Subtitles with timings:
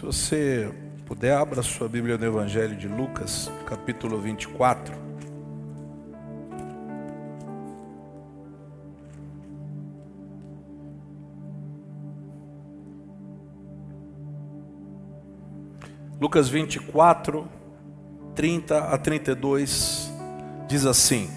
[0.00, 4.94] Se você puder, abra sua Bíblia no Evangelho de Lucas, capítulo 24.
[16.18, 17.46] Lucas 24,
[18.34, 20.10] 30 a 32,
[20.66, 21.28] diz assim: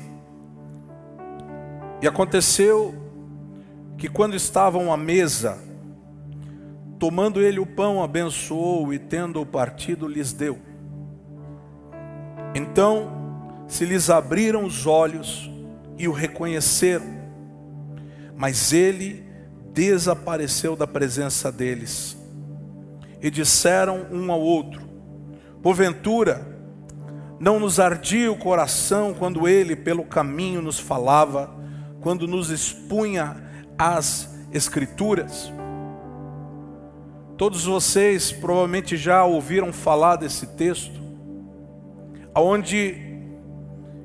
[2.01, 2.95] E aconteceu
[3.97, 5.72] que quando estavam à mesa,
[7.03, 10.57] Tomando ele o pão, abençoou e, tendo-o partido, lhes deu.
[12.55, 15.51] Então se lhes abriram os olhos
[15.97, 17.05] e o reconheceram,
[18.37, 19.21] mas ele
[19.73, 22.17] desapareceu da presença deles.
[23.21, 24.83] E disseram um ao outro:
[25.61, 26.47] Porventura,
[27.37, 31.53] não nos ardia o coração quando ele pelo caminho nos falava,
[31.99, 33.35] quando nos expunha
[33.77, 35.51] as Escrituras?
[37.43, 40.97] Todos vocês provavelmente já ouviram falar desse texto,
[42.33, 42.95] onde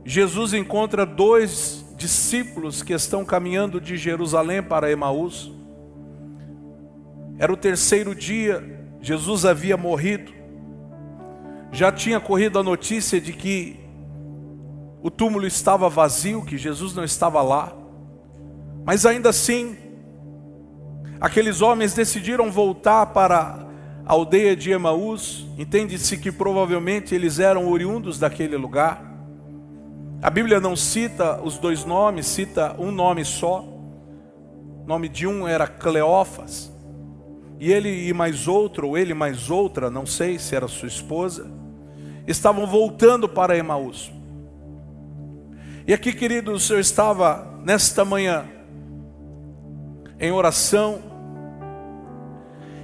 [0.04, 5.52] Jesus encontra dois discípulos que estão caminhando de Jerusalém para Emaús.
[7.38, 10.32] Era o terceiro dia, Jesus havia morrido.
[11.70, 13.78] Já tinha corrido a notícia de que
[15.00, 17.72] o túmulo estava vazio, que Jesus não estava lá.
[18.84, 19.76] Mas ainda assim,
[21.20, 23.66] Aqueles homens decidiram voltar para
[24.06, 25.46] a aldeia de Emaús.
[25.58, 29.02] Entende-se que provavelmente eles eram oriundos daquele lugar.
[30.22, 33.62] A Bíblia não cita os dois nomes, cita um nome só.
[33.62, 36.72] O nome de um era Cleófas.
[37.60, 41.50] E ele e mais outro, ou ele mais outra, não sei se era sua esposa,
[42.26, 44.12] estavam voltando para Emaús.
[45.84, 48.44] E aqui, querido, o Senhor estava nesta manhã
[50.20, 51.00] em oração,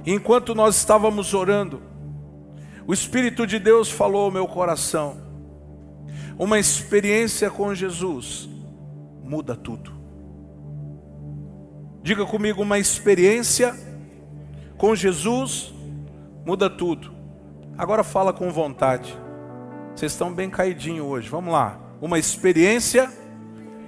[0.05, 1.81] enquanto nós estávamos orando,
[2.87, 5.17] o Espírito de Deus falou ao meu coração:
[6.37, 8.49] uma experiência com Jesus
[9.23, 9.93] muda tudo.
[12.03, 13.75] Diga comigo, uma experiência
[14.77, 15.73] com Jesus
[16.45, 17.11] muda tudo.
[17.77, 19.17] Agora fala com vontade.
[19.95, 21.27] Vocês estão bem caidinho hoje.
[21.29, 21.79] Vamos lá.
[21.99, 23.11] Uma experiência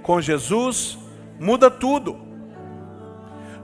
[0.02, 0.98] com Jesus
[1.38, 2.18] muda tudo.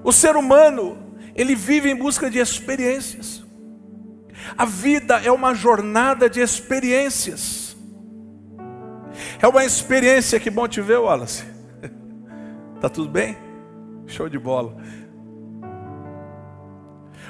[0.04, 0.98] O ser humano
[1.34, 3.42] ele vive em busca de experiências.
[4.56, 7.76] A vida é uma jornada de experiências.
[9.40, 11.44] É uma experiência, que bom te ver, Wallace.
[12.80, 13.38] Tá tudo bem?
[14.06, 14.76] Show de bola.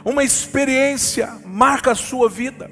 [0.05, 2.69] Uma experiência marca a sua vida.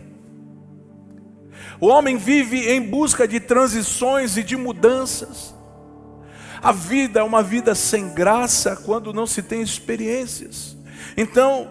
[1.81, 5.54] O homem vive em busca de transições e de mudanças.
[6.62, 10.76] A vida é uma vida sem graça quando não se tem experiências.
[11.16, 11.68] Então,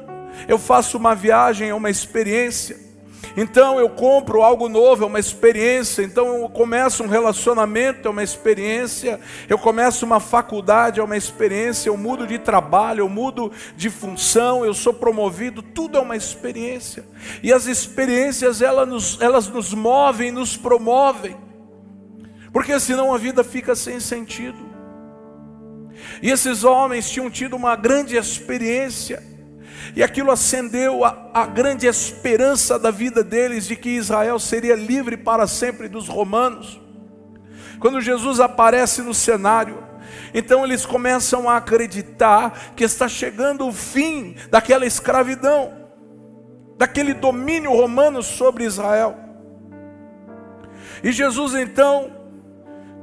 [0.48, 2.92] eu faço uma viagem, é uma experiência.
[3.36, 6.02] Então eu compro algo novo, é uma experiência.
[6.02, 9.20] Então eu começo um relacionamento, é uma experiência.
[9.48, 11.90] Eu começo uma faculdade, é uma experiência.
[11.90, 17.06] Eu mudo de trabalho, eu mudo de função, eu sou promovido, tudo é uma experiência.
[17.42, 21.36] E as experiências elas nos, elas nos movem, nos promovem.
[22.52, 24.71] Porque senão a vida fica sem sentido.
[26.22, 29.32] E esses homens tinham tido uma grande experiência
[29.96, 35.18] e aquilo acendeu a, a, grande esperança da vida deles de que Israel seria livre
[35.18, 36.80] para sempre dos romanos.
[37.80, 39.84] Quando Jesus aparece no cenário,
[40.34, 45.74] então eles começam a acreditar que está chegando o fim daquela escravidão,
[46.78, 49.18] daquele domínio romano sobre Israel.
[51.04, 52.21] E Jesus então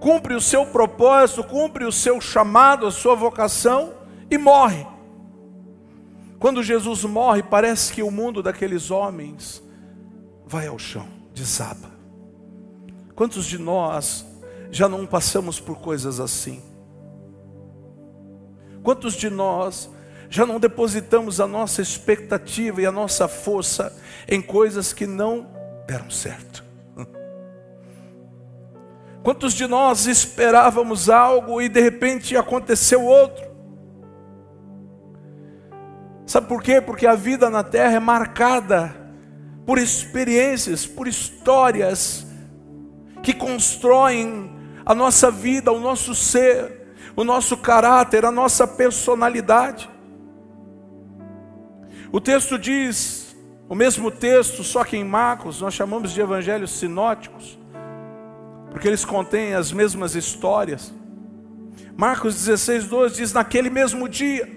[0.00, 3.94] cumpre o seu propósito, cumpre o seu chamado, a sua vocação
[4.30, 4.86] e morre.
[6.38, 9.62] Quando Jesus morre, parece que o mundo daqueles homens
[10.46, 11.90] vai ao chão, desaba.
[13.14, 14.24] Quantos de nós
[14.70, 16.62] já não passamos por coisas assim?
[18.82, 19.90] Quantos de nós
[20.30, 23.96] já não depositamos a nossa expectativa e a nossa força
[24.28, 25.48] em coisas que não
[25.86, 26.67] deram certo?
[29.28, 33.44] Quantos de nós esperávamos algo e de repente aconteceu outro?
[36.24, 36.80] Sabe por quê?
[36.80, 38.96] Porque a vida na terra é marcada
[39.66, 42.26] por experiências, por histórias
[43.22, 44.50] que constroem
[44.86, 49.90] a nossa vida, o nosso ser, o nosso caráter, a nossa personalidade.
[52.10, 53.36] O texto diz,
[53.68, 57.58] o mesmo texto, só que em Marcos, nós chamamos de evangelhos sinóticos,
[58.78, 60.94] porque eles contêm as mesmas histórias.
[61.96, 64.48] Marcos 16, 12 diz: Naquele mesmo dia,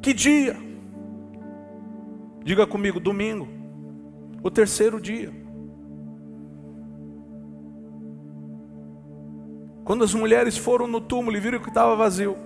[0.00, 0.56] que dia?
[2.42, 3.46] Diga comigo, domingo,
[4.42, 5.30] o terceiro dia.
[9.84, 12.38] Quando as mulheres foram no túmulo e viram que estava vazio,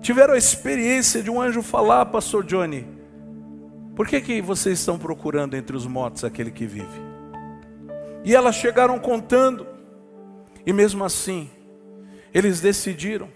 [0.00, 2.86] tiveram a experiência de um anjo falar, pastor Johnny,
[3.96, 7.09] por que, que vocês estão procurando entre os mortos aquele que vive?
[8.24, 9.66] E elas chegaram contando,
[10.66, 11.50] e mesmo assim,
[12.32, 13.28] eles decidiram,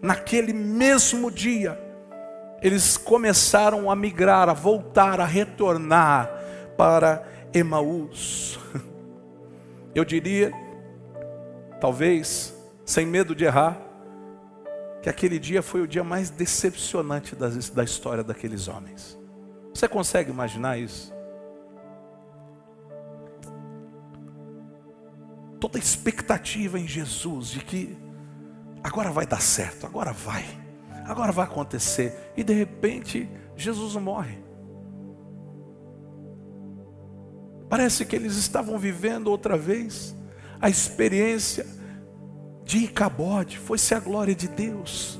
[0.00, 1.78] naquele mesmo dia,
[2.60, 6.30] eles começaram a migrar, a voltar, a retornar
[6.76, 8.58] para Emaús.
[9.94, 10.52] Eu diria,
[11.80, 13.80] talvez, sem medo de errar,
[15.02, 19.18] que aquele dia foi o dia mais decepcionante da história daqueles homens.
[19.74, 21.12] Você consegue imaginar isso?
[25.62, 27.96] Toda expectativa em Jesus de que
[28.82, 30.44] agora vai dar certo, agora vai,
[31.04, 34.42] agora vai acontecer, e de repente Jesus morre.
[37.68, 40.16] Parece que eles estavam vivendo outra vez
[40.60, 41.64] a experiência
[42.64, 45.16] de Icabode, foi-se a glória de Deus.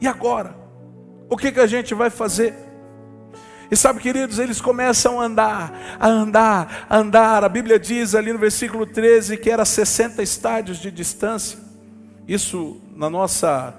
[0.00, 0.56] E agora?
[1.30, 2.52] O que, que a gente vai fazer?
[3.70, 7.44] E sabe, queridos, eles começam a andar, a andar, a andar.
[7.44, 11.58] A Bíblia diz ali no versículo 13 que era 60 estádios de distância.
[12.26, 13.74] Isso na nossa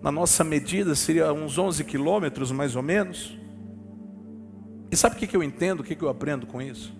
[0.00, 3.36] na nossa medida seria uns 11 quilômetros mais ou menos.
[4.90, 6.96] E sabe o que eu entendo, o que eu aprendo com isso?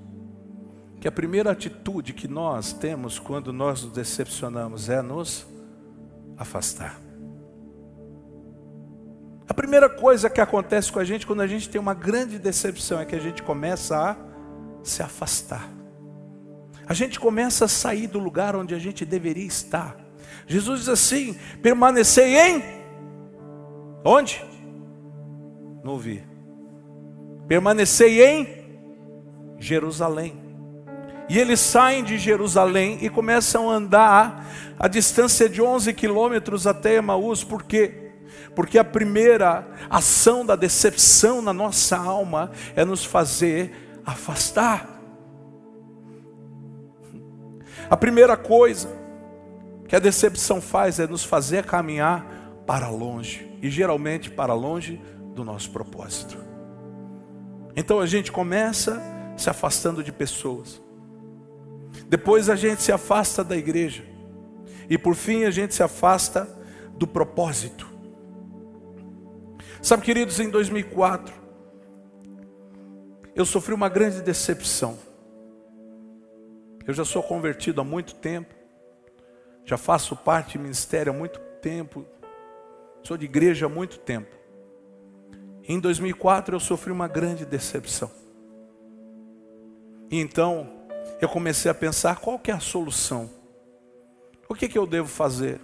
[1.01, 5.47] Que a primeira atitude que nós temos quando nós nos decepcionamos é nos
[6.37, 7.08] afastar.
[9.49, 13.01] A primeira coisa que acontece com a gente quando a gente tem uma grande decepção
[13.01, 14.17] é que a gente começa a
[14.85, 15.67] se afastar.
[16.87, 19.97] A gente começa a sair do lugar onde a gente deveria estar.
[20.47, 22.63] Jesus diz assim: permanecei em
[24.05, 24.45] onde?
[25.83, 26.23] Não ouvi.
[27.47, 28.49] Permanecei em
[29.59, 30.39] Jerusalém.
[31.27, 34.47] E eles saem de Jerusalém e começam a andar
[34.79, 38.08] a distância de 11 quilômetros até Emaús, por quê?
[38.55, 44.99] Porque a primeira ação da decepção na nossa alma é nos fazer afastar.
[47.91, 48.89] A primeira coisa
[49.87, 52.27] que a decepção faz é nos fazer caminhar
[52.67, 55.01] para longe, e geralmente para longe
[55.35, 56.37] do nosso propósito.
[57.75, 59.01] Então a gente começa
[59.37, 60.83] se afastando de pessoas,
[62.09, 64.05] depois a gente se afasta da igreja,
[64.91, 66.47] e por fim a gente se afasta
[66.93, 67.89] do propósito.
[69.81, 71.33] Sabe, queridos, em 2004,
[73.35, 74.99] eu sofri uma grande decepção.
[76.85, 78.55] Eu já sou convertido há muito tempo,
[79.65, 82.05] já faço parte do ministério há muito tempo,
[83.05, 84.35] sou de igreja há muito tempo.
[85.63, 88.11] Em 2004 eu sofri uma grande decepção.
[90.11, 90.69] E então
[91.21, 93.31] eu comecei a pensar qual que é a solução.
[94.49, 95.61] O que, que eu devo fazer?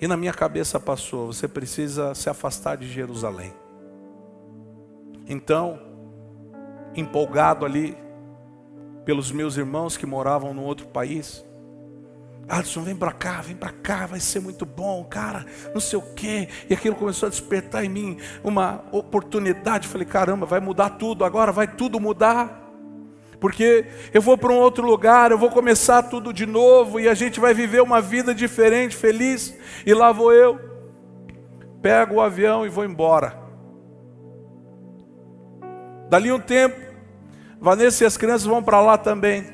[0.00, 3.52] E na minha cabeça passou: você precisa se afastar de Jerusalém.
[5.28, 5.78] Então,
[6.94, 7.96] empolgado ali
[9.04, 11.44] pelos meus irmãos que moravam no outro país,
[12.48, 16.02] Adson, vem para cá, vem para cá, vai ser muito bom, cara, não sei o
[16.14, 16.48] quê.
[16.68, 19.86] E aquilo começou a despertar em mim uma oportunidade.
[19.86, 22.69] Falei, caramba, vai mudar tudo, agora vai tudo mudar
[23.40, 27.14] porque eu vou para um outro lugar, eu vou começar tudo de novo e a
[27.14, 29.56] gente vai viver uma vida diferente, feliz.
[29.86, 30.60] E lá vou eu,
[31.80, 33.40] pego o avião e vou embora.
[36.10, 36.78] Dali um tempo,
[37.58, 39.46] Vanessa e as crianças vão para lá também.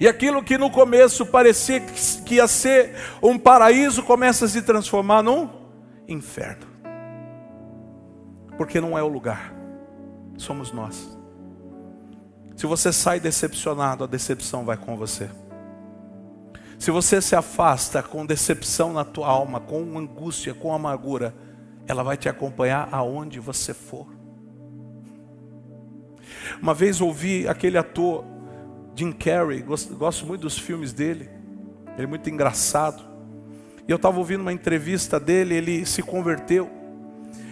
[0.00, 1.80] E aquilo que no começo parecia
[2.24, 5.50] que ia ser um paraíso começa a se transformar num
[6.06, 6.66] inferno.
[8.56, 9.52] Porque não é o lugar,
[10.36, 11.17] somos nós.
[12.58, 15.30] Se você sai decepcionado, a decepção vai com você.
[16.76, 21.32] Se você se afasta com decepção na tua alma, com angústia, com amargura,
[21.86, 24.08] ela vai te acompanhar aonde você for.
[26.60, 28.24] Uma vez ouvi aquele ator
[28.96, 31.30] Jim Carrey, gosto, gosto muito dos filmes dele,
[31.94, 33.04] ele é muito engraçado.
[33.86, 36.68] E eu estava ouvindo uma entrevista dele, ele se converteu.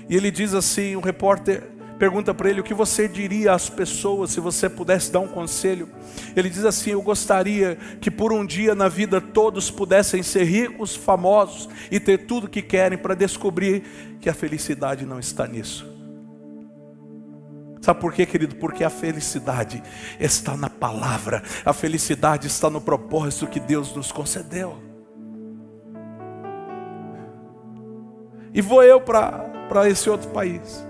[0.08, 4.30] E ele diz assim: o repórter pergunta para ele o que você diria às pessoas
[4.30, 5.88] se você pudesse dar um conselho.
[6.34, 10.94] Ele diz assim: Eu gostaria que por um dia na vida todos pudessem ser ricos,
[10.94, 15.96] famosos e ter tudo que querem para descobrir que a felicidade não está nisso.
[17.80, 18.56] Sabe por quê, querido?
[18.56, 19.80] Porque a felicidade
[20.18, 24.76] está na palavra, a felicidade está no propósito que Deus nos concedeu.
[28.52, 30.84] E vou eu para esse outro país.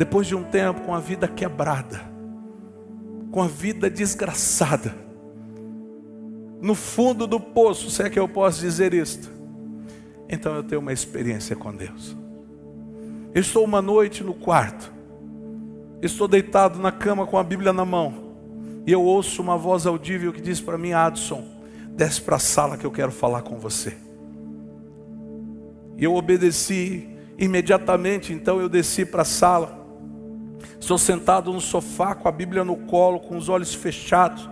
[0.00, 2.00] Depois de um tempo com a vida quebrada,
[3.30, 4.94] com a vida desgraçada,
[6.58, 9.30] no fundo do poço, se é que eu posso dizer isto,
[10.26, 12.16] então eu tenho uma experiência com Deus.
[13.34, 14.90] Eu estou uma noite no quarto,
[16.00, 18.32] estou deitado na cama com a Bíblia na mão,
[18.86, 21.44] e eu ouço uma voz audível que diz para mim: Adson,
[21.90, 23.94] desce para a sala que eu quero falar com você.
[25.98, 27.06] E eu obedeci
[27.38, 29.79] imediatamente, então eu desci para a sala.
[30.78, 34.48] Estou sentado no sofá com a Bíblia no colo, com os olhos fechados.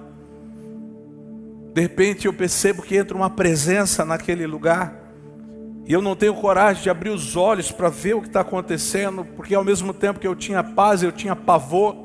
[1.74, 4.94] De repente eu percebo que entra uma presença naquele lugar.
[5.86, 9.24] E eu não tenho coragem de abrir os olhos para ver o que está acontecendo,
[9.24, 11.96] porque ao mesmo tempo que eu tinha paz, eu tinha pavor.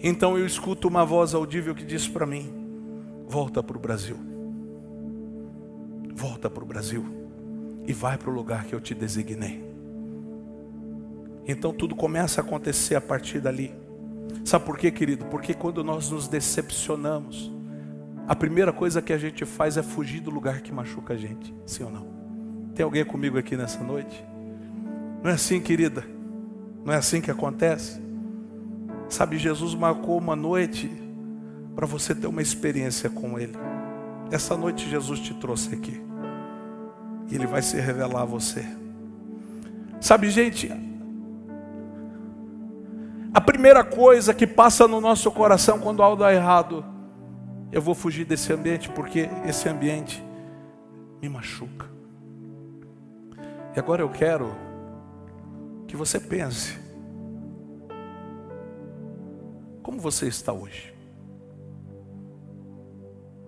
[0.00, 2.52] Então eu escuto uma voz audível que diz para mim:
[3.26, 4.16] volta para o Brasil.
[6.14, 7.04] Volta para o Brasil
[7.86, 9.63] e vai para o lugar que eu te designei.
[11.46, 13.74] Então tudo começa a acontecer a partir dali.
[14.44, 15.24] Sabe por quê, querido?
[15.26, 17.52] Porque quando nós nos decepcionamos,
[18.26, 21.54] a primeira coisa que a gente faz é fugir do lugar que machuca a gente,
[21.66, 22.06] sim ou não?
[22.74, 24.24] Tem alguém comigo aqui nessa noite?
[25.22, 26.04] Não é assim, querida?
[26.84, 28.02] Não é assim que acontece?
[29.08, 30.90] Sabe, Jesus marcou uma noite
[31.74, 33.54] para você ter uma experiência com Ele.
[34.30, 36.00] Essa noite Jesus te trouxe aqui.
[37.30, 38.64] E Ele vai se revelar a você.
[40.00, 40.70] Sabe, gente,
[43.34, 46.84] a primeira coisa que passa no nosso coração quando algo dá errado,
[47.72, 50.24] eu vou fugir desse ambiente porque esse ambiente
[51.20, 51.90] me machuca.
[53.74, 54.54] E agora eu quero
[55.88, 56.78] que você pense:
[59.82, 60.94] como você está hoje?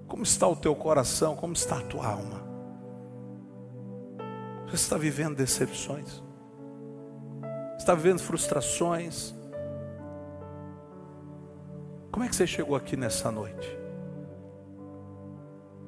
[0.09, 1.37] Como está o teu coração?
[1.37, 2.45] Como está a tua alma?
[4.67, 6.21] Você está vivendo decepções?
[7.79, 9.36] Está vivendo frustrações?
[12.17, 13.79] Como é que você chegou aqui nessa noite?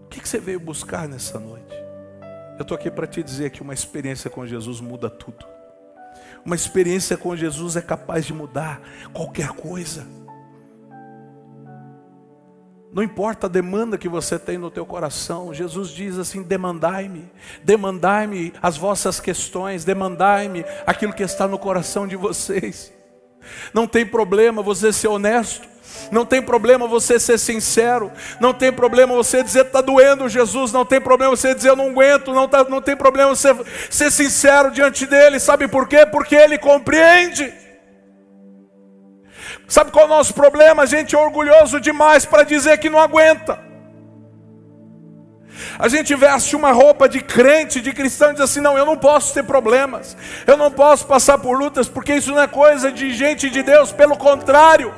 [0.05, 1.75] O que você veio buscar nessa noite?
[2.59, 5.47] Eu estou aqui para te dizer que uma experiência com Jesus muda tudo.
[6.45, 8.83] Uma experiência com Jesus é capaz de mudar
[9.15, 10.07] qualquer coisa.
[12.93, 17.33] Não importa a demanda que você tem no teu coração, Jesus diz assim: demandai-me,
[17.65, 22.93] demandai-me as vossas questões, demandai-me aquilo que está no coração de vocês.
[23.73, 25.78] Não tem problema você ser honesto,
[26.11, 28.11] não tem problema você ser sincero.
[28.40, 30.73] Não tem problema você dizer está doendo Jesus.
[30.73, 32.33] Não tem problema você dizer eu não aguento.
[32.33, 33.54] Não, tá, não tem problema você
[33.90, 35.38] ser sincero diante dele.
[35.38, 36.07] Sabe por quê?
[36.07, 37.52] Porque ele compreende.
[39.66, 40.83] Sabe qual é o nosso problema?
[40.83, 43.66] A gente é orgulhoso demais para dizer que não aguenta.
[45.78, 48.97] A gente veste uma roupa de crente, de cristão, e diz assim: não, eu não
[48.97, 50.16] posso ter problemas,
[50.47, 53.92] eu não posso passar por lutas, porque isso não é coisa de gente de Deus,
[53.92, 54.95] pelo contrário.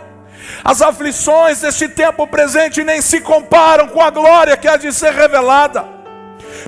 [0.64, 5.12] As aflições deste tempo presente nem se comparam com a glória que há de ser
[5.12, 5.84] revelada.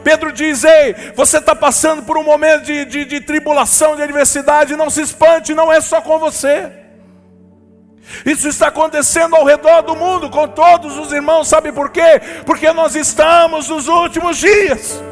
[0.02, 4.76] Pedro diz: Ei, você está passando por um momento de, de, de tribulação, de adversidade,
[4.76, 6.70] não se espante, não é só com você.
[8.26, 12.20] Isso está acontecendo ao redor do mundo, com todos os irmãos, sabe por quê?
[12.44, 15.02] Porque nós estamos nos últimos dias.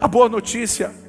[0.00, 1.03] A boa notícia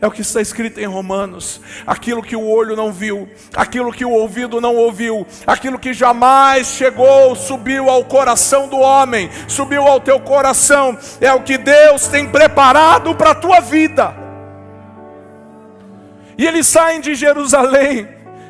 [0.00, 4.04] é o que está escrito em Romanos: aquilo que o olho não viu, aquilo que
[4.04, 10.00] o ouvido não ouviu, aquilo que jamais chegou, subiu ao coração do homem, subiu ao
[10.00, 14.14] teu coração, é o que Deus tem preparado para a tua vida.
[16.38, 18.06] E eles saem de Jerusalém,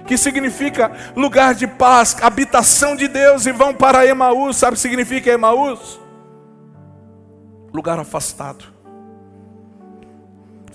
[0.07, 4.57] que significa lugar de paz, habitação de Deus, e vão para Emaús.
[4.57, 6.01] Sabe o que significa Emaús?
[7.73, 8.76] Lugar afastado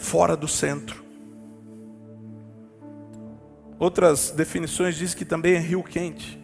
[0.02, 1.06] fora do centro.
[3.80, 6.42] Outras definições dizem que também é rio quente.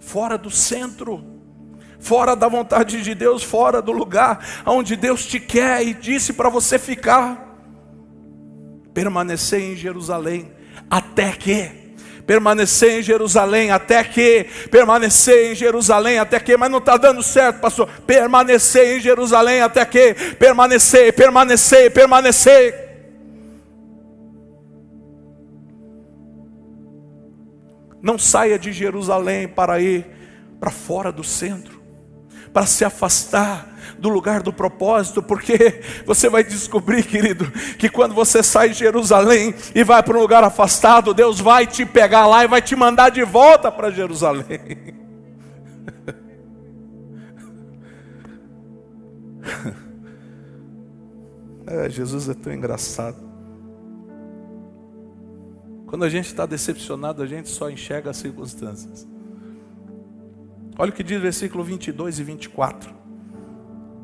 [0.00, 1.24] Fora do centro,
[1.98, 6.48] fora da vontade de Deus, fora do lugar onde Deus te quer e disse para
[6.48, 7.56] você ficar.
[8.92, 10.52] Permanecer em Jerusalém
[10.90, 11.83] até que
[12.26, 17.60] permanecer em Jerusalém até que, permanecer em Jerusalém até que, mas não está dando certo,
[17.60, 17.88] pastor.
[18.06, 22.84] Permanecer em Jerusalém até que, permanecer, permanecer, permanecer.
[28.02, 30.06] Não saia de Jerusalém para ir
[30.60, 31.73] para fora do centro,
[32.54, 33.68] para se afastar
[33.98, 39.52] do lugar do propósito, porque você vai descobrir, querido, que quando você sai de Jerusalém
[39.74, 43.10] e vai para um lugar afastado, Deus vai te pegar lá e vai te mandar
[43.10, 44.44] de volta para Jerusalém.
[51.66, 53.16] É, Jesus é tão engraçado.
[55.86, 59.08] Quando a gente está decepcionado, a gente só enxerga as circunstâncias.
[60.76, 62.92] Olha o que diz versículo 22 e 24,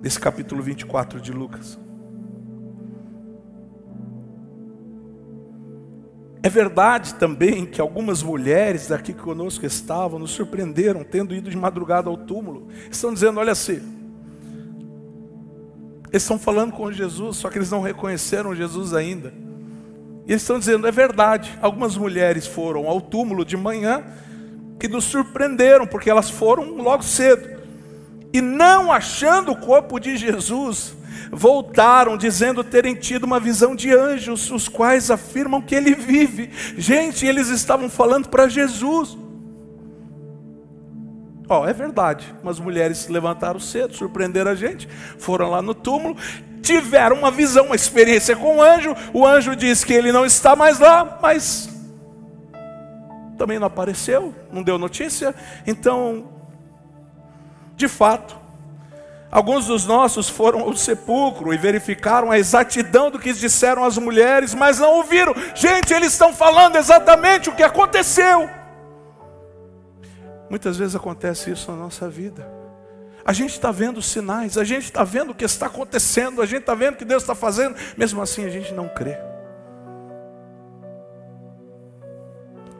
[0.00, 1.78] desse capítulo 24 de Lucas.
[6.42, 12.08] É verdade também que algumas mulheres daqui conosco estavam nos surpreenderam, tendo ido de madrugada
[12.08, 12.68] ao túmulo.
[12.90, 13.82] Estão dizendo: olha assim,
[16.10, 19.34] eles estão falando com Jesus, só que eles não reconheceram Jesus ainda.
[20.24, 24.04] E eles estão dizendo: é verdade, algumas mulheres foram ao túmulo de manhã
[24.80, 27.60] que nos surpreenderam, porque elas foram logo cedo.
[28.32, 30.94] E não achando o corpo de Jesus,
[31.30, 36.50] voltaram dizendo terem tido uma visão de anjos, os quais afirmam que ele vive.
[36.78, 39.18] Gente, eles estavam falando para Jesus.
[41.48, 42.32] Ó, oh, é verdade.
[42.42, 46.16] Umas mulheres se levantaram cedo, surpreenderam a gente, foram lá no túmulo,
[46.62, 48.94] tiveram uma visão, uma experiência com o anjo.
[49.12, 51.68] O anjo disse que ele não está mais lá, mas
[53.40, 55.34] também não apareceu, não deu notícia.
[55.66, 56.28] Então,
[57.74, 58.38] de fato,
[59.32, 64.52] Alguns dos nossos foram ao sepulcro e verificaram a exatidão do que disseram as mulheres,
[64.54, 65.32] mas não ouviram.
[65.54, 68.50] Gente, eles estão falando exatamente o que aconteceu.
[70.50, 72.44] Muitas vezes acontece isso na nossa vida.
[73.24, 76.62] A gente está vendo sinais, a gente está vendo o que está acontecendo, a gente
[76.62, 79.29] está vendo o que Deus está fazendo, mesmo assim a gente não crê.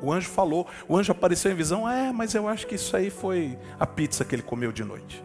[0.02, 3.10] O anjo falou, o anjo apareceu em visão, é, mas eu acho que isso aí
[3.10, 5.22] foi a pizza que ele comeu de noite.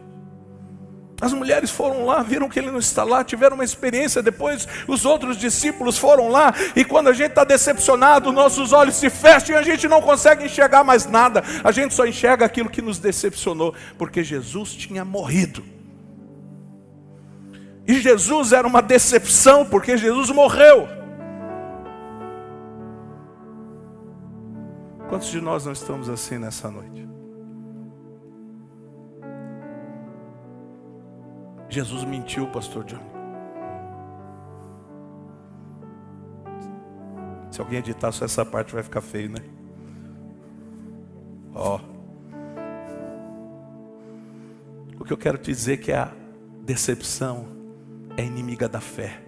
[1.20, 4.22] As mulheres foram lá, viram que ele não está lá, tiveram uma experiência.
[4.22, 9.08] Depois, os outros discípulos foram lá, e quando a gente está decepcionado, nossos olhos se
[9.08, 11.42] fecham e a gente não consegue enxergar mais nada.
[11.64, 15.64] A gente só enxerga aquilo que nos decepcionou, porque Jesus tinha morrido.
[17.88, 21.05] E Jesus era uma decepção, porque Jesus morreu.
[25.08, 27.08] Quantos de nós não estamos assim nessa noite?
[31.68, 33.16] Jesus mentiu, pastor John.
[37.50, 39.40] Se alguém editar só essa parte vai ficar feio, né?
[41.54, 41.80] Ó.
[44.98, 46.12] O que eu quero te dizer é que a
[46.64, 47.46] decepção
[48.16, 49.25] é inimiga da fé.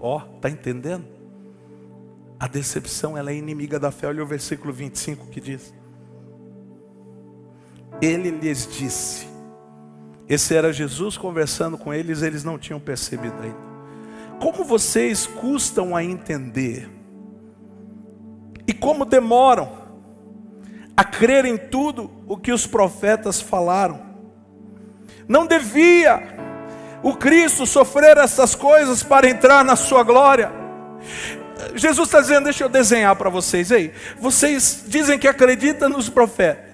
[0.00, 1.04] Ó, tá entendendo?
[2.38, 4.06] A decepção ela é inimiga da fé.
[4.08, 5.74] Olha o versículo 25 que diz:
[8.00, 9.28] ele lhes disse.
[10.28, 13.70] Esse era Jesus conversando com eles, eles não tinham percebido ainda.
[14.40, 16.88] Como vocês custam a entender,
[18.66, 19.80] e como demoram
[20.96, 24.00] a crer em tudo o que os profetas falaram.
[25.26, 26.22] Não devia
[27.02, 30.52] o Cristo sofrer essas coisas para entrar na sua glória.
[31.74, 33.92] Jesus está dizendo, deixa eu desenhar para vocês aí.
[34.18, 36.70] Vocês dizem que acreditam nos profetas.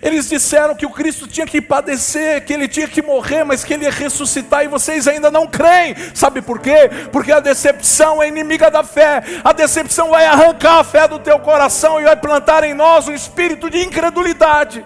[0.00, 3.74] Eles disseram que o Cristo tinha que padecer, que ele tinha que morrer, mas que
[3.74, 5.94] ele ia ressuscitar, e vocês ainda não creem.
[6.14, 6.90] Sabe por quê?
[7.10, 9.22] Porque a decepção é inimiga da fé.
[9.44, 13.14] A decepção vai arrancar a fé do teu coração e vai plantar em nós um
[13.14, 14.84] espírito de incredulidade.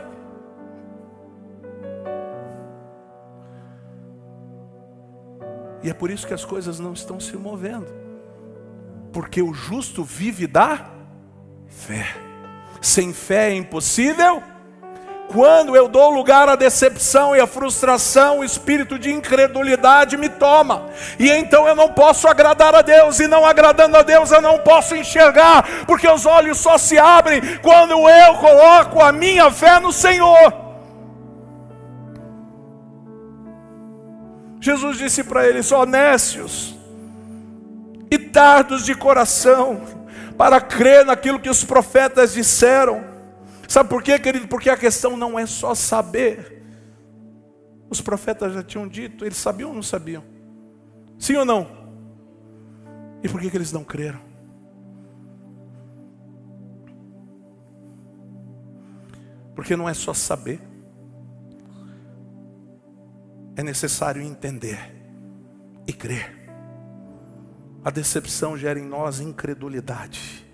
[5.86, 7.86] E é por isso que as coisas não estão se movendo.
[9.12, 10.84] Porque o justo vive da
[11.68, 12.08] fé.
[12.82, 14.42] Sem fé é impossível
[15.32, 20.86] quando eu dou lugar à decepção e à frustração, o espírito de incredulidade me toma.
[21.20, 24.58] E então eu não posso agradar a Deus, e não agradando a Deus eu não
[24.58, 29.92] posso enxergar, porque os olhos só se abrem quando eu coloco a minha fé no
[29.92, 30.65] Senhor.
[34.66, 36.74] Jesus disse para eles: honestos
[38.10, 39.82] e tardos de coração,
[40.36, 43.04] para crer naquilo que os profetas disseram.
[43.68, 44.48] Sabe por quê, querido?
[44.48, 46.64] Porque a questão não é só saber.
[47.88, 50.24] Os profetas já tinham dito, eles sabiam ou não sabiam?
[51.16, 51.68] Sim ou não?
[53.22, 54.20] E por que, que eles não creram?
[59.54, 60.60] Porque não é só saber,
[63.56, 64.78] é necessário entender
[65.86, 66.36] e crer.
[67.82, 70.44] A decepção gera em nós incredulidade.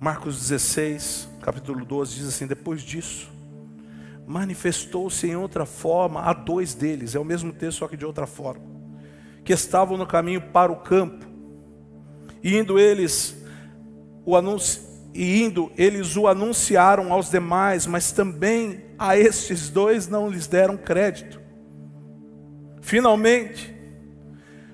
[0.00, 3.30] Marcos 16, capítulo 12, diz assim: Depois disso,
[4.26, 8.26] manifestou-se em outra forma a dois deles, é o mesmo texto, só que de outra
[8.26, 8.64] forma,
[9.44, 11.24] que estavam no caminho para o campo,
[12.42, 13.36] e indo eles,
[14.24, 14.82] o anúncio,
[15.14, 20.76] e indo, eles o anunciaram aos demais, mas também a estes dois não lhes deram
[20.76, 21.40] crédito.
[22.80, 23.74] Finalmente,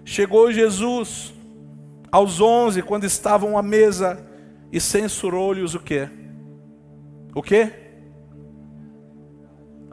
[0.05, 1.35] chegou Jesus
[2.11, 4.27] aos onze, quando estavam à mesa,
[4.71, 6.09] e censurou-lhes o quê?
[7.35, 7.73] O quê?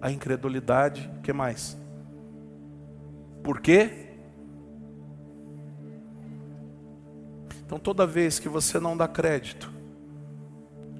[0.01, 1.77] A incredulidade, o que mais?
[3.43, 4.07] Por quê?
[7.65, 9.71] Então, toda vez que você não dá crédito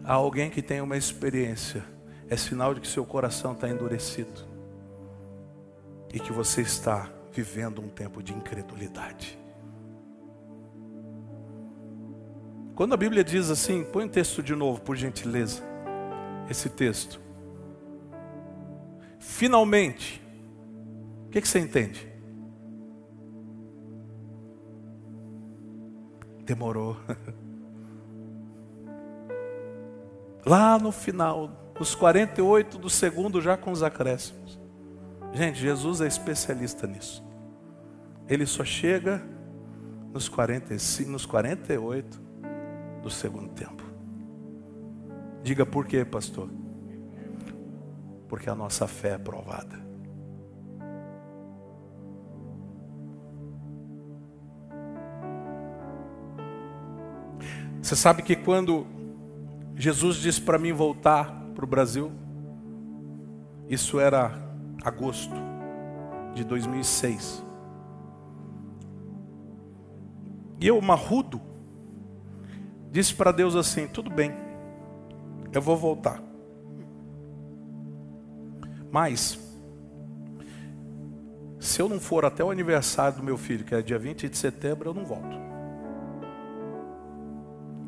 [0.04, 1.84] a alguém que tem uma experiência,
[2.30, 4.48] é sinal de que seu coração está endurecido
[6.14, 9.38] e que você está vivendo um tempo de incredulidade.
[12.76, 15.62] Quando a Bíblia diz assim, põe o texto de novo, por gentileza,
[16.50, 17.20] esse texto.
[19.20, 20.24] Finalmente,
[21.28, 22.08] o que, que você entende?
[26.46, 26.96] Demorou.
[30.46, 34.60] Lá no final, os 48 do segundo, já com os acréscimos.
[35.32, 37.24] Gente, Jesus é especialista nisso.
[38.28, 39.24] Ele só chega
[40.12, 42.22] nos 45, nos 48
[43.02, 43.84] do segundo tempo.
[45.42, 46.50] Diga por quê, pastor?
[48.28, 49.80] Porque a nossa fé é provada.
[57.82, 58.86] Você sabe que quando
[59.76, 62.10] Jesus disse para mim voltar para o Brasil,
[63.68, 64.32] isso era
[64.82, 65.34] agosto
[66.34, 67.44] de 2006.
[70.62, 71.42] E eu, marrudo,
[72.90, 74.34] disse para Deus assim: tudo bem,
[75.52, 76.24] eu vou voltar.
[78.90, 79.38] Mas,
[81.60, 84.38] se eu não for até o aniversário do meu filho, que é dia 20 de
[84.38, 85.38] setembro, eu não volto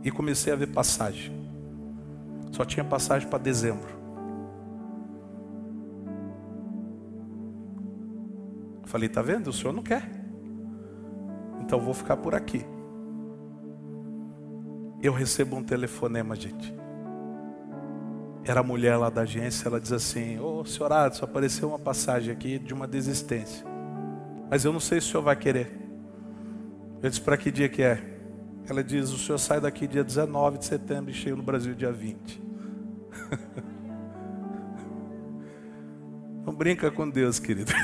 [0.04, 1.41] e comecei a ver passagem.
[2.52, 4.02] Só tinha passagem para dezembro.
[8.86, 9.48] Falei, tá vendo?
[9.48, 10.10] O senhor não quer.
[11.62, 12.66] Então vou ficar por aqui.
[15.02, 16.76] Eu recebo um telefonema, gente.
[18.44, 21.80] Era a mulher lá da agência, ela diz assim: Ô oh, senhor Adson, apareceu uma
[21.80, 23.66] passagem aqui de uma desistência.
[24.50, 25.72] Mas eu não sei se o senhor vai querer.
[27.02, 28.11] Eu disse: para que dia que é?
[28.68, 31.92] Ela diz: O senhor sai daqui dia 19 de setembro e chega no Brasil dia
[31.92, 32.42] 20.
[36.46, 37.72] Não brinca com Deus, querido.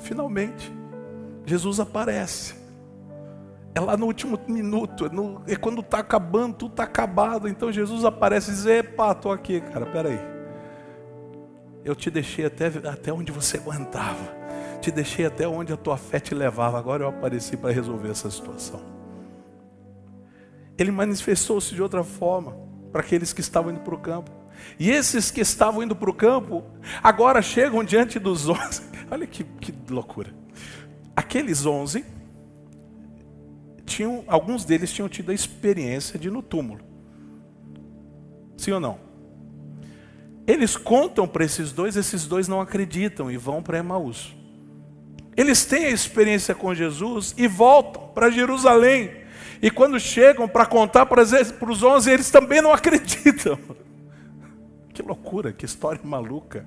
[0.00, 0.72] Finalmente,
[1.44, 2.56] Jesus aparece.
[3.74, 7.48] É lá no último minuto, é, no, é quando está acabando, tudo está acabado.
[7.48, 10.18] Então Jesus aparece e diz: Epa, estou aqui, cara, peraí.
[11.84, 14.37] Eu te deixei até, até onde você aguentava
[14.80, 18.30] te deixei até onde a tua fé te levava, agora eu apareci para resolver essa
[18.30, 18.80] situação.
[20.76, 22.56] Ele manifestou-se de outra forma
[22.92, 24.30] para aqueles que estavam indo para o campo.
[24.78, 26.64] E esses que estavam indo para o campo,
[27.02, 28.82] agora chegam diante dos onze.
[29.10, 30.32] Olha que, que loucura.
[31.16, 32.04] Aqueles onze,
[33.84, 36.80] tinham, alguns deles tinham tido a experiência de ir no túmulo.
[38.56, 38.98] Sim ou não?
[40.46, 44.37] Eles contam para esses dois, esses dois não acreditam e vão para Emaús.
[45.38, 49.12] Eles têm a experiência com Jesus e voltam para Jerusalém.
[49.62, 53.56] E quando chegam para contar para os onze, eles também não acreditam.
[54.92, 56.66] Que loucura, que história maluca.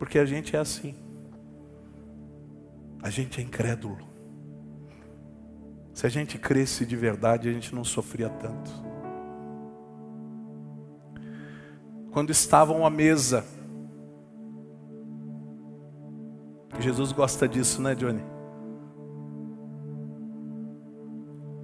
[0.00, 0.96] Porque a gente é assim.
[3.00, 4.08] A gente é incrédulo.
[5.94, 8.72] Se a gente cresce de verdade, a gente não sofria tanto.
[12.10, 13.44] Quando estavam à mesa,
[16.80, 18.22] Jesus gosta disso, né, Johnny?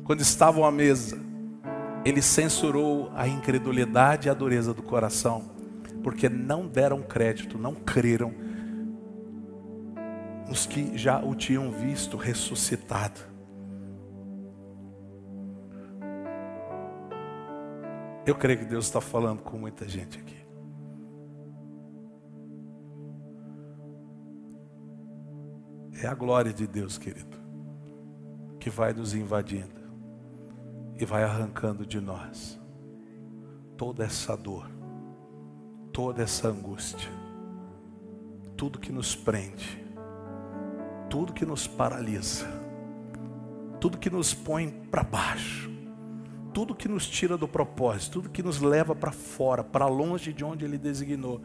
[0.04, 1.18] Quando estavam à mesa,
[2.04, 5.50] ele censurou a incredulidade e a dureza do coração,
[6.02, 8.34] porque não deram crédito, não creram
[10.46, 13.20] nos que já o tinham visto ressuscitado.
[18.26, 20.43] Eu creio que Deus está falando com muita gente aqui.
[26.04, 27.38] É a glória de Deus, querido,
[28.60, 29.80] que vai nos invadindo
[31.00, 32.60] e vai arrancando de nós
[33.74, 34.70] toda essa dor,
[35.94, 37.08] toda essa angústia,
[38.54, 39.82] tudo que nos prende,
[41.08, 42.48] tudo que nos paralisa,
[43.80, 45.70] tudo que nos põe para baixo,
[46.52, 50.44] tudo que nos tira do propósito, tudo que nos leva para fora, para longe de
[50.44, 51.40] onde Ele designou.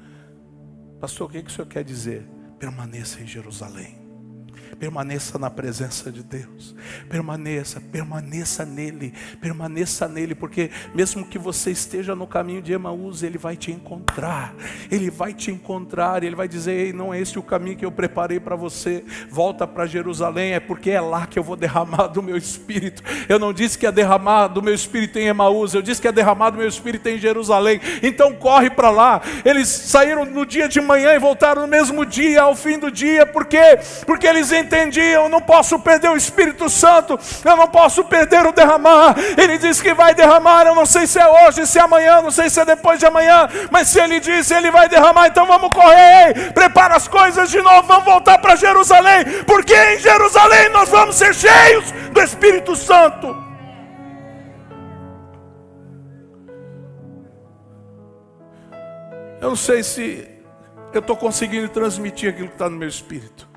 [1.00, 2.28] Pastor, o que, que o senhor quer dizer?
[2.60, 4.09] Permaneça em Jerusalém
[4.78, 6.76] Permaneça na presença de Deus.
[7.10, 13.38] Permaneça, permaneça nele, permaneça nele, porque mesmo que você esteja no caminho de Emaús, ele
[13.38, 14.54] vai te encontrar.
[14.92, 17.92] Ele vai te encontrar, ele vai dizer: Ei, não é esse o caminho que eu
[17.92, 19.04] preparei para você.
[19.30, 23.04] Volta para Jerusalém, é porque é lá que eu vou derramar do meu espírito.
[23.28, 26.12] Eu não disse que ia derramar do meu espírito em Emaús, eu disse que ia
[26.12, 27.80] derramar do meu espírito em Jerusalém.
[28.02, 29.22] Então corre para lá.
[29.44, 33.26] Eles saíram no dia de manhã e voltaram no mesmo dia, ao fim do dia,
[33.26, 33.80] por quê?
[34.06, 39.16] Porque eles entendiam, não posso perder o Espírito Santo, eu não posso perder o derramar.
[39.38, 42.32] Ele diz que vai derramar, eu não sei se é hoje, se é amanhã, não
[42.32, 45.72] sei se é depois de amanhã, mas se ele disse, ele vai derramar, então vamos
[45.72, 51.16] correr, prepara as coisas de novo, vamos voltar para Jerusalém, porque em Jerusalém nós vamos
[51.16, 53.50] ser cheios do Espírito Santo.
[59.42, 60.28] Eu não sei se
[60.94, 63.49] eu estou conseguindo transmitir aquilo que está no meu espírito.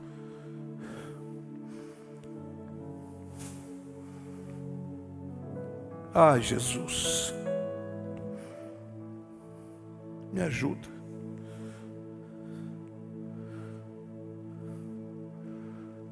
[6.14, 7.32] Ai, Jesus,
[10.30, 10.86] me ajuda.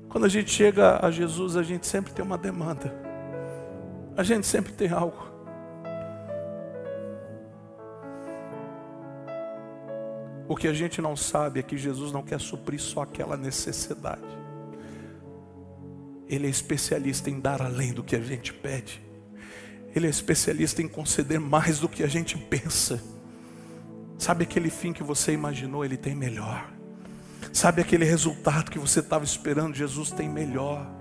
[0.09, 2.95] Quando a gente chega a Jesus, a gente sempre tem uma demanda,
[4.17, 5.29] a gente sempre tem algo.
[10.49, 14.41] O que a gente não sabe é que Jesus não quer suprir só aquela necessidade.
[16.27, 19.10] Ele é especialista em dar além do que a gente pede.
[19.95, 23.03] Ele é especialista em conceder mais do que a gente pensa.
[24.19, 26.71] Sabe aquele fim que você imaginou, ele tem melhor.
[27.53, 31.00] Sabe aquele resultado que você estava esperando, Jesus tem melhor.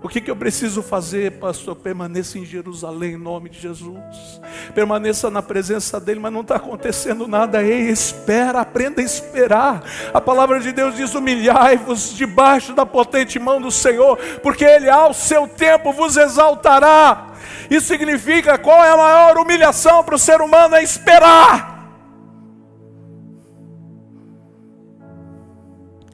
[0.00, 1.74] O que, que eu preciso fazer, pastor?
[1.74, 4.40] Permaneça em Jerusalém, em nome de Jesus.
[4.72, 7.62] Permaneça na presença dEle, mas não está acontecendo nada.
[7.64, 9.82] Ei, espera, aprenda a esperar.
[10.14, 15.12] A palavra de Deus diz: humilhai-vos debaixo da potente mão do Senhor, porque Ele ao
[15.12, 17.32] seu tempo vos exaltará.
[17.68, 20.76] Isso significa qual é a maior humilhação para o ser humano?
[20.76, 21.76] É esperar.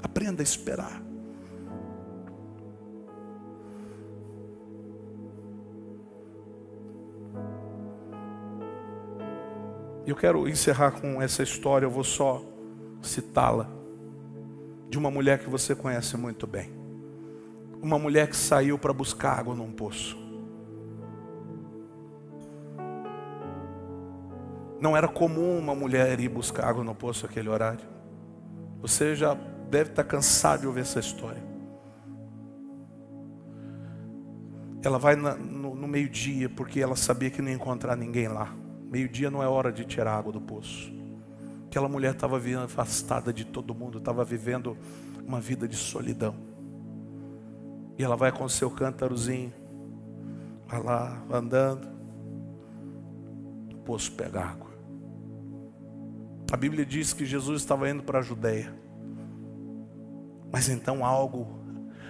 [0.02, 1.04] Aprenda a esperar.
[10.06, 12.42] Eu quero encerrar com essa história, eu vou só
[13.02, 13.70] citá-la,
[14.90, 16.70] de uma mulher que você conhece muito bem.
[17.80, 20.22] Uma mulher que saiu para buscar água num poço.
[24.78, 27.86] Não era comum uma mulher ir buscar água no poço naquele horário.
[28.82, 29.32] Você já
[29.70, 31.42] deve estar cansado de ouvir essa história.
[34.82, 38.54] Ela vai na, no, no meio-dia porque ela sabia que não ia encontrar ninguém lá.
[38.94, 40.94] Meio-dia não é hora de tirar água do poço.
[41.66, 44.78] Aquela mulher estava vivendo afastada de todo mundo, estava vivendo
[45.26, 46.36] uma vida de solidão.
[47.98, 49.52] E ela vai com seu cântarozinho,
[50.68, 51.88] vai lá andando,
[53.72, 54.70] o poço pega água.
[56.52, 58.72] A Bíblia diz que Jesus estava indo para a Judéia.
[60.52, 61.48] Mas então algo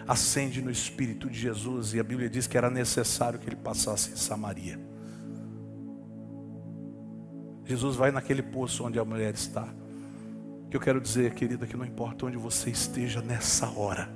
[0.06, 4.12] acende no espírito de Jesus e a Bíblia diz que era necessário que ele passasse
[4.12, 4.92] em Samaria.
[7.64, 9.66] Jesus vai naquele poço onde a mulher está.
[10.70, 14.08] Que eu quero dizer, querida, que não importa onde você esteja nessa hora,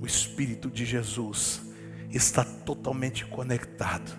[0.00, 1.62] o Espírito de Jesus
[2.10, 4.10] está totalmente conectado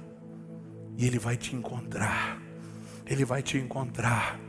[0.98, 2.42] e ele vai te encontrar.
[3.06, 4.40] Ele vai te encontrar.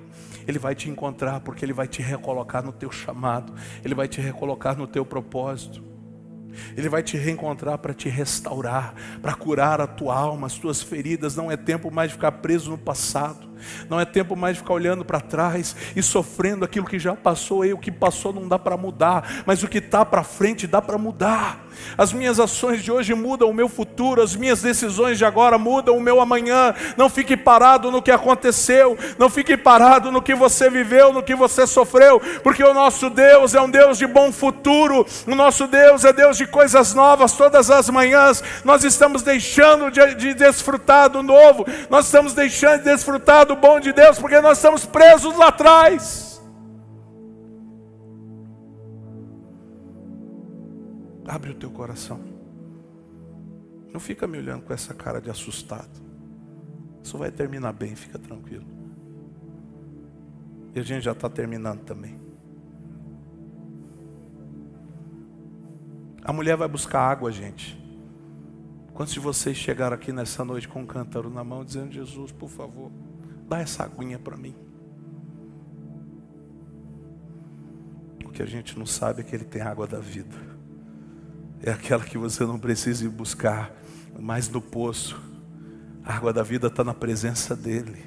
[0.47, 3.55] Ele vai te encontrar porque ele vai te recolocar no teu chamado,
[3.85, 5.92] ele vai te recolocar no teu propósito.
[6.77, 11.37] Ele vai te reencontrar para te restaurar, para curar a tua alma, as tuas feridas.
[11.37, 13.52] Não é tempo mais de ficar preso no passado.
[13.89, 17.65] Não é tempo mais de ficar olhando para trás e sofrendo aquilo que já passou.
[17.65, 20.81] E o que passou não dá para mudar, mas o que está para frente dá
[20.81, 21.63] para mudar.
[21.97, 25.97] As minhas ações de hoje mudam o meu futuro, as minhas decisões de agora mudam
[25.97, 26.75] o meu amanhã.
[26.97, 31.35] Não fique parado no que aconteceu, não fique parado no que você viveu, no que
[31.35, 36.05] você sofreu, porque o nosso Deus é um Deus de bom futuro, o nosso Deus
[36.05, 38.43] é Deus de coisas novas todas as manhãs.
[38.65, 43.61] Nós estamos deixando de, de desfrutar do novo, nós estamos deixando de desfrutar do do
[43.61, 46.43] bom de Deus, porque nós estamos presos lá atrás.
[51.27, 52.21] Abre o teu coração.
[53.93, 56.01] Não fica me olhando com essa cara de assustado.
[57.03, 58.67] Isso vai terminar bem, fica tranquilo.
[60.75, 62.19] E a gente já está terminando também.
[66.25, 67.79] A mulher vai buscar água, gente.
[68.95, 72.49] Quantos de vocês chegaram aqui nessa noite com um cântaro na mão, dizendo: Jesus, por
[72.49, 72.91] favor,
[73.53, 74.55] Dá essa aguinha para mim.
[78.25, 80.35] O que a gente não sabe é que Ele tem água da vida.
[81.63, 83.71] É aquela que você não precisa ir buscar
[84.19, 85.21] mais no poço.
[86.03, 88.03] A água da vida está na presença dEle.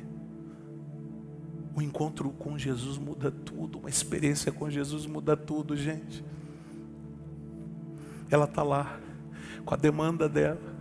[1.75, 6.25] O encontro com Jesus muda tudo, uma experiência com Jesus muda tudo, gente.
[8.31, 8.99] Ela está lá,
[9.63, 10.73] com a demanda dela.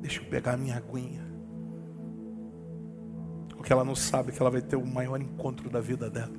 [0.00, 1.29] Deixa eu pegar a minha aguinha.
[3.70, 6.32] Porque ela não sabe que ela vai ter o maior encontro da vida dela.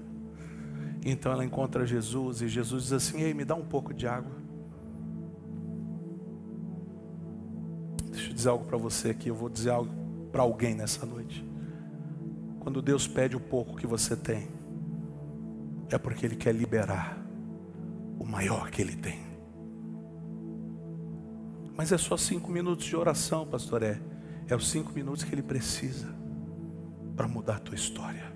[1.06, 4.34] Então ela encontra Jesus e Jesus diz assim: Ei, me dá um pouco de água.
[8.12, 9.30] Deixa eu dizer algo para você aqui.
[9.30, 9.90] Eu vou dizer algo
[10.30, 11.50] para alguém nessa noite.
[12.60, 14.50] Quando Deus pede o pouco que você tem,
[15.90, 17.18] é porque Ele quer liberar
[18.20, 19.22] o maior que Ele tem.
[21.78, 23.84] Mas é só cinco minutos de oração, pastor.
[23.84, 24.02] É,
[24.50, 26.20] é os cinco minutos que Ele precisa
[27.22, 28.32] para mudar a tua história.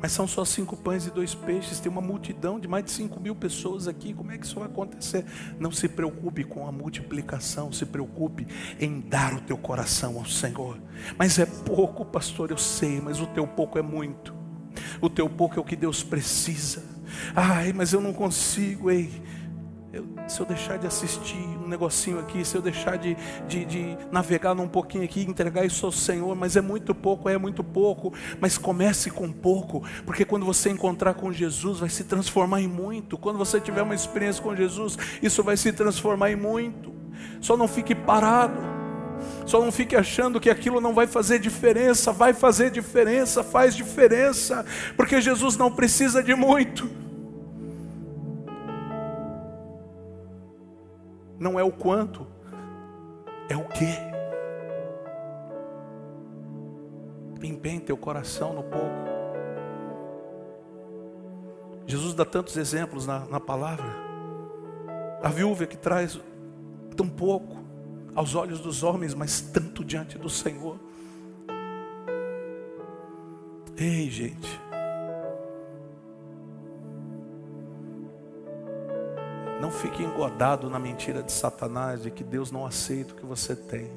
[0.00, 1.80] Mas são só cinco pães e dois peixes.
[1.80, 4.14] Tem uma multidão de mais de cinco mil pessoas aqui.
[4.14, 5.24] Como é que isso vai acontecer?
[5.58, 7.72] Não se preocupe com a multiplicação.
[7.72, 8.46] Se preocupe
[8.78, 10.78] em dar o teu coração ao Senhor.
[11.18, 13.00] Mas é pouco, pastor, eu sei.
[13.00, 14.32] Mas o teu pouco é muito.
[15.00, 16.84] O teu pouco é o que Deus precisa.
[17.34, 19.10] Ai, mas eu não consigo, ei.
[19.96, 23.16] Eu, se eu deixar de assistir um negocinho aqui, se eu deixar de,
[23.48, 27.38] de, de, navegar num pouquinho aqui, entregar isso ao Senhor, mas é muito pouco, é
[27.38, 32.60] muito pouco, mas comece com pouco, porque quando você encontrar com Jesus, vai se transformar
[32.60, 33.16] em muito.
[33.16, 36.94] Quando você tiver uma experiência com Jesus, isso vai se transformar em muito.
[37.40, 38.60] Só não fique parado.
[39.46, 44.62] Só não fique achando que aquilo não vai fazer diferença, vai fazer diferença, faz diferença,
[44.94, 47.05] porque Jesus não precisa de muito.
[51.46, 52.26] Não é o quanto,
[53.48, 53.86] é o que.
[57.40, 59.06] Empenhe teu coração no pouco.
[61.86, 63.86] Jesus dá tantos exemplos na, na palavra.
[65.22, 66.18] A viúva que traz
[66.96, 67.56] tão pouco
[68.12, 70.80] aos olhos dos homens, mas tanto diante do Senhor.
[73.76, 74.65] Ei, gente.
[79.60, 83.56] Não fique engodado na mentira de Satanás de que Deus não aceita o que você
[83.56, 83.90] tem.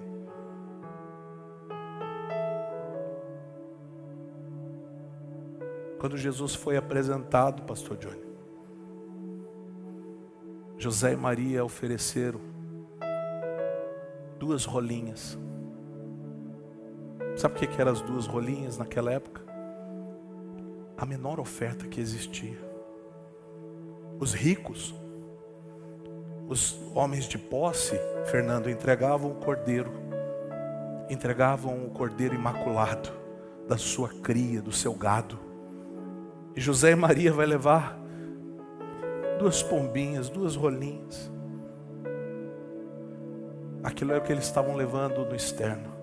[5.99, 8.23] Quando Jesus foi apresentado, pastor Johnny,
[10.77, 12.39] José e Maria ofereceram
[14.39, 15.37] duas rolinhas.
[17.35, 19.41] Sabe o que eram as duas rolinhas naquela época?
[20.97, 22.57] A menor oferta que existia.
[24.19, 24.95] Os ricos
[26.49, 29.91] os homens de posse, Fernando, entregavam o cordeiro,
[31.07, 33.11] entregavam o cordeiro imaculado
[33.67, 35.37] da sua cria, do seu gado.
[36.55, 37.99] E José e Maria vai levar
[39.37, 41.31] duas pombinhas, duas rolinhas.
[43.83, 45.93] Aquilo é o que eles estavam levando no externo.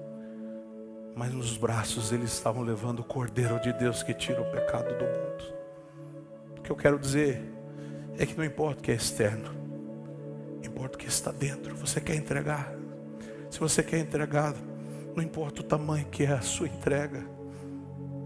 [1.16, 5.04] Mas nos braços eles estavam levando o Cordeiro de Deus que tira o pecado do
[5.04, 5.56] mundo.
[6.58, 7.42] O que eu quero dizer
[8.16, 9.65] é que não importa o que é externo,
[10.76, 11.74] importa o que está dentro.
[11.76, 12.70] Você quer entregar?
[13.50, 14.54] Se você quer entregar,
[15.16, 17.24] não importa o tamanho que é a sua entrega,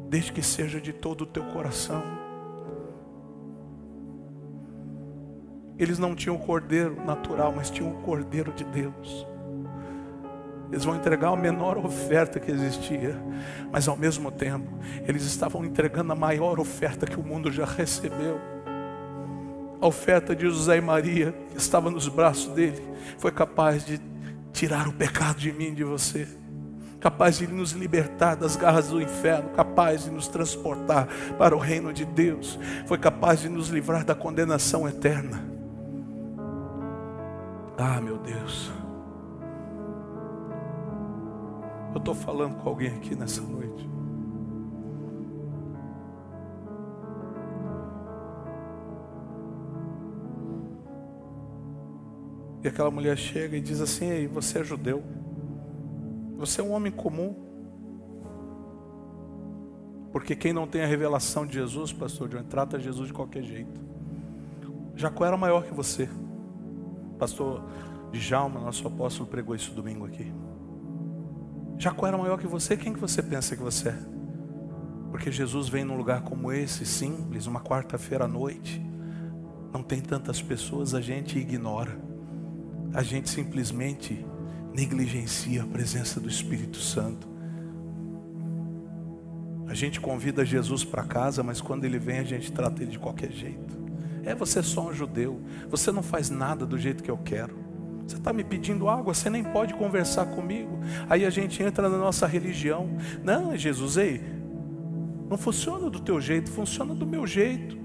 [0.09, 2.03] desde que seja de todo o teu coração.
[5.79, 9.27] Eles não tinham o cordeiro natural, mas tinham o cordeiro de Deus.
[10.73, 13.17] Eles vão entregar a menor oferta que existia,
[13.71, 14.69] mas ao mesmo tempo,
[15.07, 18.41] eles estavam entregando a maior oferta que o mundo já recebeu
[19.81, 22.83] a oferta de José e Maria, que estava nos braços dele,
[23.19, 24.01] foi capaz de
[24.53, 26.29] tirar o pecado de mim e de você,
[27.01, 31.93] capaz de nos libertar das garras do inferno, capaz de nos transportar para o reino
[31.93, 35.43] de Deus, foi capaz de nos livrar da condenação eterna.
[37.79, 38.71] Ah, meu Deus.
[41.95, 43.89] Eu estou falando com alguém aqui nessa noite.
[52.63, 55.03] E aquela mulher chega e diz assim: Ei, você é judeu,
[56.37, 57.35] você é um homem comum.
[60.13, 63.81] Porque quem não tem a revelação de Jesus, pastor John, trata Jesus de qualquer jeito.
[64.97, 66.09] Jacó era maior que você.
[67.19, 67.63] Pastor
[68.11, 70.33] Djalma, nosso apóstolo, pregou isso domingo aqui.
[71.79, 73.99] Jacó era maior que você, quem que você pensa que você é?
[75.11, 78.85] Porque Jesus vem num lugar como esse, simples, uma quarta-feira à noite.
[79.73, 82.10] Não tem tantas pessoas, a gente ignora
[82.93, 84.25] a gente simplesmente
[84.75, 87.29] negligencia a presença do Espírito Santo.
[89.67, 92.99] A gente convida Jesus para casa, mas quando ele vem, a gente trata ele de
[92.99, 93.79] qualquer jeito.
[94.25, 95.41] É, você é só um judeu.
[95.69, 97.57] Você não faz nada do jeito que eu quero.
[98.07, 100.81] Você está me pedindo água, você nem pode conversar comigo.
[101.09, 102.97] Aí a gente entra na nossa religião.
[103.23, 104.21] Não, Jesus, ei,
[105.29, 107.79] não funciona do teu jeito, funciona do meu jeito.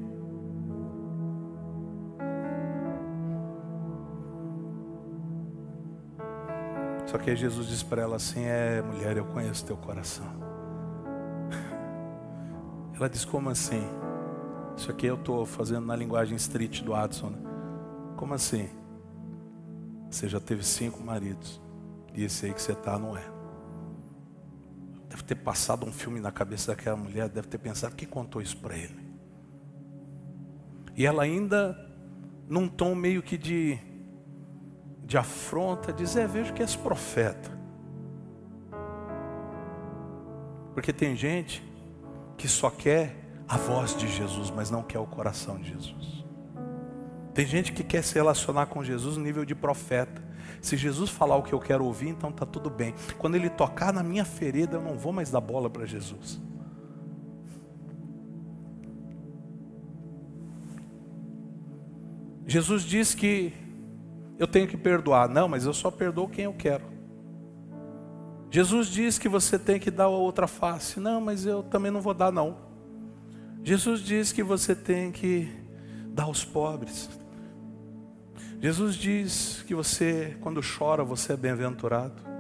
[7.06, 10.26] Só que aí Jesus diz para ela assim: É, mulher, eu conheço teu coração.
[12.96, 13.84] Ela diz: Como assim?
[14.76, 17.30] Isso aqui eu estou fazendo na linguagem street do Adson.
[17.30, 17.38] Né?
[18.18, 18.70] Como assim?
[20.10, 21.62] Você já teve cinco maridos.
[22.14, 23.24] E esse aí que você está não é.
[25.10, 28.58] Deve ter passado um filme na cabeça daquela mulher, deve ter pensado, quem contou isso
[28.58, 29.06] para ele?
[30.96, 31.78] E ela ainda,
[32.50, 33.78] num tom meio que de,
[35.06, 37.52] de afronta, diz, é, vejo que és profeta.
[40.74, 41.64] Porque tem gente
[42.36, 43.16] que só quer
[43.48, 46.26] a voz de Jesus, mas não quer o coração de Jesus.
[47.34, 50.24] Tem gente que quer se relacionar com Jesus no nível de profeta.
[50.62, 52.96] Se Jesus falar o que eu quero ouvir, então está tudo bem.
[53.20, 56.42] Quando ele tocar na minha ferida, eu não vou mais dar bola para Jesus.
[62.48, 63.54] Jesus diz que
[64.38, 65.30] eu tenho que perdoar.
[65.30, 66.84] Não, mas eu só perdoo quem eu quero.
[68.52, 71.00] Jesus diz que você tem que dar a outra face.
[71.00, 72.58] Não, mas eu também não vou dar, não.
[73.64, 75.52] Jesus diz que você tem que
[76.10, 77.10] dar aos pobres.
[78.62, 82.35] Jesus diz que você, quando chora, você é bem-aventurado.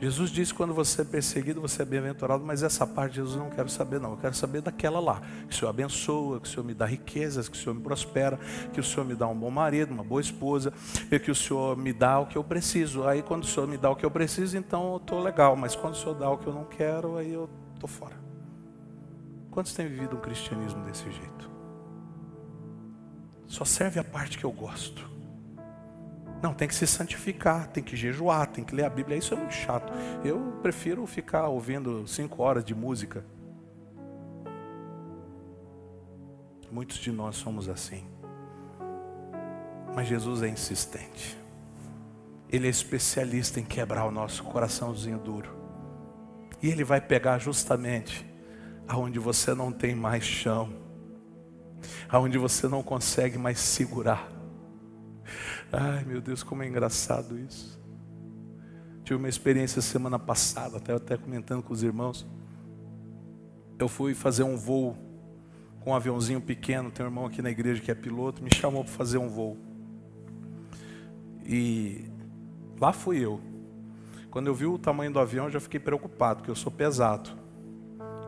[0.00, 3.50] Jesus diz que quando você é perseguido, você é bem-aventurado, mas essa parte Jesus não
[3.50, 4.12] quero saber, não.
[4.12, 5.20] Eu quero saber daquela lá.
[5.48, 8.38] Que o Senhor abençoa, que o Senhor me dá riquezas, que o Senhor me prospera,
[8.72, 10.72] que o Senhor me dá um bom marido, uma boa esposa,
[11.10, 13.08] e que o Senhor me dá o que eu preciso.
[13.08, 15.56] Aí quando o Senhor me dá o que eu preciso, então eu estou legal.
[15.56, 18.14] Mas quando o Senhor dá o que eu não quero, aí eu estou fora.
[19.50, 21.50] Quantos têm vivido um cristianismo desse jeito?
[23.48, 25.17] Só serve a parte que eu gosto.
[26.40, 29.16] Não, tem que se santificar, tem que jejuar, tem que ler a Bíblia.
[29.16, 29.92] Isso é muito chato.
[30.24, 33.24] Eu prefiro ficar ouvindo cinco horas de música.
[36.70, 38.06] Muitos de nós somos assim.
[39.94, 41.36] Mas Jesus é insistente.
[42.48, 45.56] Ele é especialista em quebrar o nosso coraçãozinho duro.
[46.62, 48.24] E ele vai pegar justamente
[48.86, 50.72] aonde você não tem mais chão,
[52.08, 54.37] aonde você não consegue mais segurar.
[55.72, 57.78] Ai meu Deus, como é engraçado isso.
[59.04, 62.26] Tive uma experiência semana passada, até até comentando com os irmãos.
[63.78, 64.96] Eu fui fazer um voo
[65.80, 66.90] com um aviãozinho pequeno.
[66.90, 69.56] Tem um irmão aqui na igreja que é piloto, me chamou para fazer um voo.
[71.44, 72.10] E
[72.80, 73.40] lá fui eu.
[74.30, 77.48] Quando eu vi o tamanho do avião, já fiquei preocupado, porque eu sou pesado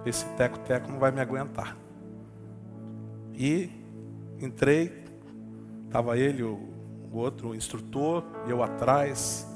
[0.04, 1.76] esse teco-teco não vai me aguentar.
[3.34, 3.70] E
[4.40, 5.04] entrei,
[5.86, 6.69] estava ele, o,
[7.10, 9.46] o outro instrutor, eu atrás.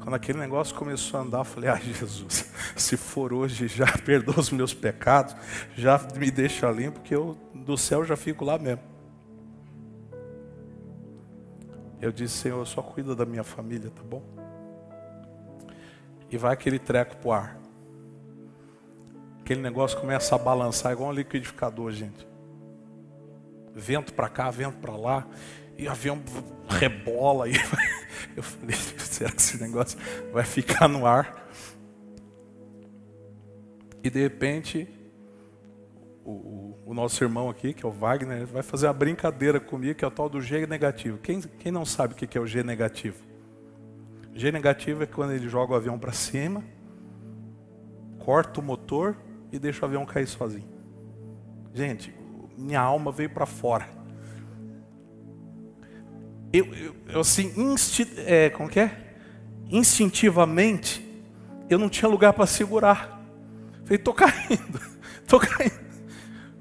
[0.00, 4.40] Quando aquele negócio começou a andar, eu falei: Ai, Jesus, se for hoje, já perdoa
[4.40, 5.36] os meus pecados,
[5.76, 8.82] já me deixa limpo, porque eu do céu já fico lá mesmo.
[12.00, 14.22] Eu disse: Senhor, só cuida da minha família, tá bom?
[16.30, 17.58] E vai aquele treco pro ar.
[19.40, 22.28] Aquele negócio começa a balançar igual um liquidificador, gente.
[23.74, 25.26] Vento para cá, vento para lá,
[25.78, 26.20] e o avião
[26.68, 27.48] rebola.
[27.48, 27.54] E
[28.36, 29.98] eu falei, será que esse negócio
[30.32, 31.48] vai ficar no ar?
[34.02, 34.88] E de repente,
[36.24, 40.04] o, o, nosso irmão aqui, que é o Wagner, vai fazer uma brincadeira comigo, que
[40.04, 41.18] é o tal do G negativo.
[41.18, 43.22] Quem, quem não sabe o que é o G negativo?
[44.34, 46.62] G negativo é quando ele joga o avião para cima,
[48.18, 49.16] corta o motor
[49.50, 50.68] e deixa o avião cair sozinho.
[51.74, 52.14] Gente,
[52.56, 53.97] minha alma veio para fora.
[56.52, 59.14] Eu, eu, eu assim, insti é, como que é?
[59.70, 61.04] Instintivamente,
[61.68, 63.20] eu não tinha lugar para segurar.
[63.84, 64.80] Falei, tô caindo,
[65.28, 65.78] tô caindo.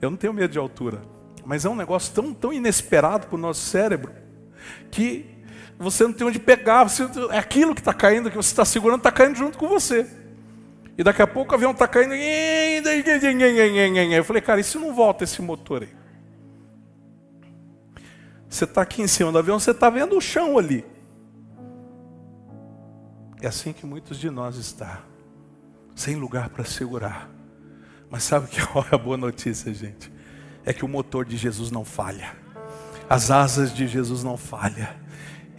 [0.02, 1.02] Eu não tenho medo de altura,
[1.46, 4.12] mas é um negócio tão, tão inesperado para o nosso cérebro
[4.92, 5.26] que
[5.80, 6.84] você não tem onde pegar.
[6.84, 10.06] Você, é aquilo que está caindo, que você está segurando, está caindo junto com você.
[10.98, 12.14] E daqui a pouco o avião está caindo.
[14.14, 15.90] Eu falei, cara, se não volta esse motor aí?
[18.50, 20.86] Você está aqui em cima do avião, você está vendo o chão ali.
[23.42, 25.04] É assim que muitos de nós está,
[25.96, 27.30] sem lugar para segurar.
[28.10, 30.12] Mas sabe que é a boa notícia, gente?
[30.66, 32.36] É que o motor de Jesus não falha.
[33.10, 34.88] As asas de Jesus não falham.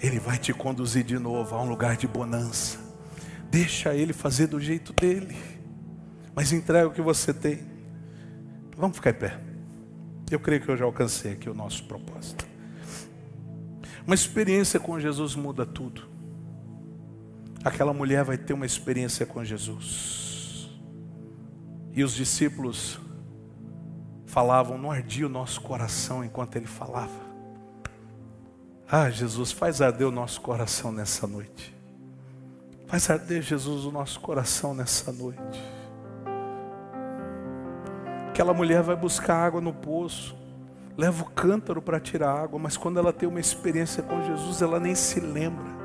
[0.03, 2.79] Ele vai te conduzir de novo a um lugar de bonança.
[3.51, 5.37] Deixa ele fazer do jeito dele.
[6.35, 7.61] Mas entrega o que você tem.
[8.77, 9.41] Vamos ficar em pé.
[10.31, 12.47] Eu creio que eu já alcancei aqui o nosso propósito.
[14.09, 16.09] Uma experiência com Jesus muda tudo.
[17.63, 20.71] Aquela mulher vai ter uma experiência com Jesus.
[21.93, 22.99] E os discípulos
[24.25, 27.21] falavam, não ardia o nosso coração enquanto ele falava.
[28.91, 31.77] Ah, Jesus, faz arder o nosso coração nessa noite.
[32.87, 35.63] Faz arder, Jesus, o nosso coração nessa noite.
[38.31, 40.35] Aquela mulher vai buscar água no poço,
[40.99, 44.81] leva o cântaro para tirar água, mas quando ela tem uma experiência com Jesus, ela
[44.81, 45.79] nem se lembra.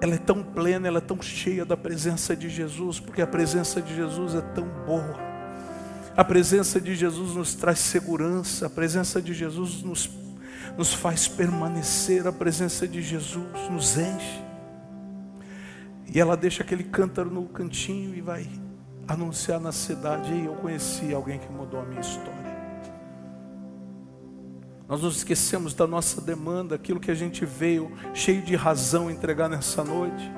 [0.00, 3.82] Ela é tão plena, ela é tão cheia da presença de Jesus, porque a presença
[3.82, 5.20] de Jesus é tão boa.
[6.16, 10.08] A presença de Jesus nos traz segurança, a presença de Jesus nos,
[10.78, 14.42] nos faz permanecer, a presença de Jesus nos enche.
[16.12, 18.48] E ela deixa aquele cântaro no cantinho e vai
[19.12, 22.50] anunciar na cidade: Ei, eu conheci alguém que mudou a minha história.
[24.88, 29.48] Nós nos esquecemos da nossa demanda, aquilo que a gente veio cheio de razão entregar
[29.48, 30.32] nessa noite,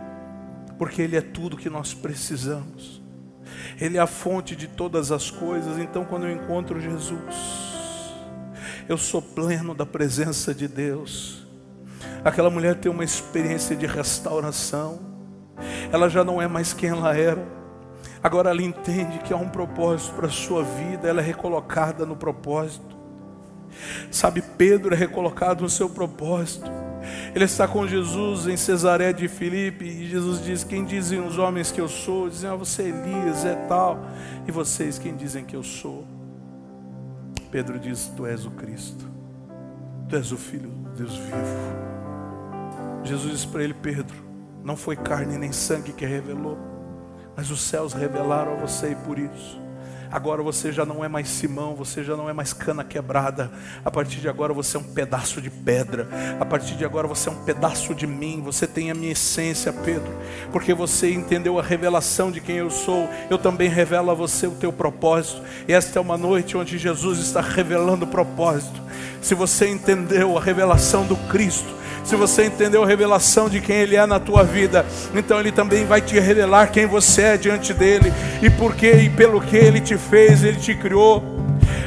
[0.79, 3.01] porque Ele é tudo que nós precisamos.
[3.81, 5.79] Ele é a fonte de todas as coisas.
[5.79, 7.73] Então, quando eu encontro Jesus,
[8.89, 11.47] eu sou pleno da presença de Deus.
[12.25, 15.01] Aquela mulher tem uma experiência de restauração.
[15.91, 17.62] Ela já não é mais quem ela era.
[18.23, 22.15] Agora ela entende que há um propósito para a sua vida, ela é recolocada no
[22.15, 22.97] propósito.
[24.11, 26.71] Sabe, Pedro é recolocado no seu propósito.
[27.35, 31.73] Ele está com Jesus em Cesaré de Filipe e Jesus diz: Quem dizem os homens
[31.73, 32.29] que eu sou?
[32.29, 33.99] Dizem: Ah, você é Elias, é tal.
[34.47, 36.07] E vocês, quem dizem que eu sou?
[37.51, 39.05] Pedro diz: Tu és o Cristo,
[40.09, 41.93] tu és o Filho de Deus vivo.
[43.03, 44.17] Jesus diz para ele: Pedro,
[44.63, 46.59] não foi carne nem sangue que revelou,
[47.37, 49.63] mas os céus revelaram a você e por isso
[50.13, 53.51] Agora você já não é mais Simão, você já não é mais cana quebrada.
[53.83, 56.07] A partir de agora você é um pedaço de pedra.
[56.39, 58.43] A partir de agora você é um pedaço de mim.
[58.45, 60.13] Você tem a minha essência, Pedro.
[60.53, 63.09] Porque você entendeu a revelação de quem eu sou.
[63.31, 65.41] Eu também revelo a você o teu propósito.
[65.67, 68.83] E esta é uma noite onde Jesus está revelando o propósito.
[69.23, 71.75] Se você entendeu a revelação do Cristo,
[72.05, 74.85] se você entendeu a revelação de quem Ele é na tua vida,
[75.15, 79.11] então Ele também vai te revelar quem você é diante dEle e por que e
[79.11, 81.23] pelo que Ele te fez, Ele te criou.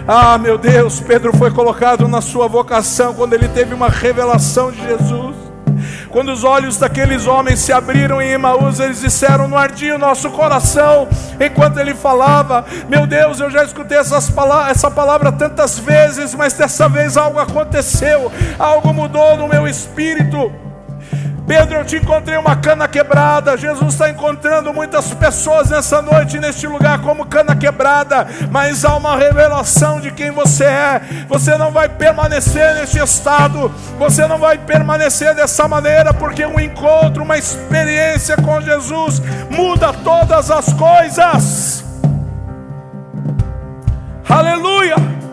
[0.07, 4.79] Ah, meu Deus, Pedro foi colocado na sua vocação quando ele teve uma revelação de
[4.79, 5.44] Jesus.
[6.09, 10.29] Quando os olhos daqueles homens se abriram em Emaús, eles disseram: Não ardia o nosso
[10.31, 11.07] coração
[11.39, 12.65] enquanto ele falava.
[12.89, 17.39] Meu Deus, eu já escutei essas palavras, essa palavra tantas vezes, mas dessa vez algo
[17.39, 20.64] aconteceu, algo mudou no meu espírito.
[21.47, 23.55] Pedro, eu te encontrei uma cana quebrada.
[23.55, 28.27] Jesus está encontrando muitas pessoas nessa noite, neste lugar, como cana quebrada.
[28.51, 31.01] Mas há uma revelação de quem você é.
[31.27, 33.71] Você não vai permanecer neste estado.
[33.99, 40.49] Você não vai permanecer dessa maneira, porque um encontro, uma experiência com Jesus muda todas
[40.49, 41.85] as coisas.
[44.27, 45.24] Aleluia!